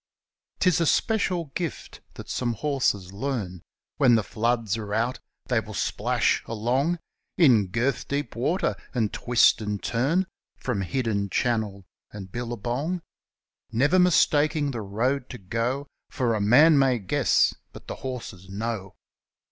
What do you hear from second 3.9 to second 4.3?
When the